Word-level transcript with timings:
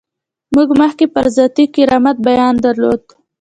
موږ 0.55 0.69
مخکې 0.81 1.05
پر 1.15 1.25
ذاتي 1.35 1.65
کرامت 1.75 2.17
بیان 2.27 2.53
درلود. 2.65 3.01